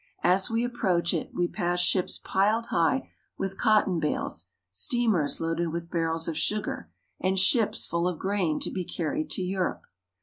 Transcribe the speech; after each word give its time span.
As 0.23 0.49
we 0.49 0.63
approach 0.63 1.13
it 1.13 1.31
we 1.31 1.47
pass 1.47 1.79
ships 1.79 2.19
piled 2.23 2.69
high 2.71 3.11
with 3.37 3.59
cotton 3.59 3.99
bales, 3.99 4.47
steamers 4.71 5.39
loaded 5.39 5.67
with 5.67 5.91
barrels 5.91 6.27
of 6.27 6.35
sugar, 6.35 6.89
and 7.19 7.37
ships 7.37 7.85
full 7.85 8.07
of 8.07 8.17
grain 8.17 8.59
to 8.61 8.71
be 8.71 8.83
carried 8.83 9.29
to 9.29 9.43
Europe. 9.43 9.83